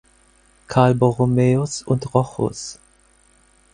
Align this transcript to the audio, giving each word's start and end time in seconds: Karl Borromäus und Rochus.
Karl 0.67 0.95
Borromäus 0.95 1.83
und 1.83 2.11
Rochus. 2.15 2.79